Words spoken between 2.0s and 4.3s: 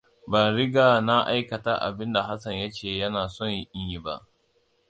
da Hassan ya ce yana son in yi ba.